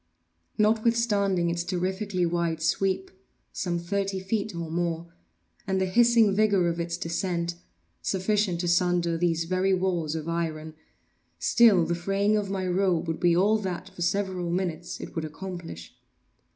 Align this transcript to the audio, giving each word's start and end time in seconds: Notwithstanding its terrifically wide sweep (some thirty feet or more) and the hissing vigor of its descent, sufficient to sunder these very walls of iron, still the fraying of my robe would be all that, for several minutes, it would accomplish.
Notwithstanding 0.57 1.51
its 1.51 1.63
terrifically 1.63 2.25
wide 2.25 2.59
sweep 2.63 3.11
(some 3.53 3.77
thirty 3.77 4.19
feet 4.19 4.55
or 4.55 4.71
more) 4.71 5.13
and 5.67 5.79
the 5.79 5.85
hissing 5.85 6.33
vigor 6.33 6.67
of 6.67 6.79
its 6.79 6.97
descent, 6.97 7.53
sufficient 8.01 8.61
to 8.61 8.67
sunder 8.67 9.15
these 9.15 9.43
very 9.43 9.75
walls 9.75 10.15
of 10.15 10.27
iron, 10.27 10.73
still 11.37 11.85
the 11.85 11.93
fraying 11.93 12.35
of 12.35 12.49
my 12.49 12.65
robe 12.67 13.07
would 13.07 13.19
be 13.19 13.35
all 13.37 13.59
that, 13.59 13.89
for 13.89 14.01
several 14.01 14.49
minutes, 14.49 14.99
it 14.99 15.13
would 15.15 15.23
accomplish. 15.23 15.93